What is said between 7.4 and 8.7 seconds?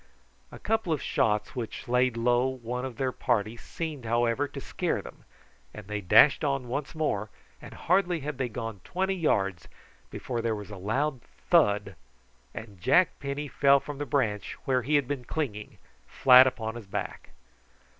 and hardly had they